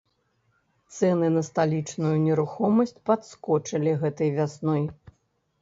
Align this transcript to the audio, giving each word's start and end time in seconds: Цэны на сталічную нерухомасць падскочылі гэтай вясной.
Цэны 0.95 1.27
на 1.33 1.43
сталічную 1.49 2.13
нерухомасць 2.27 2.97
падскочылі 3.11 3.95
гэтай 4.05 4.29
вясной. 4.39 4.83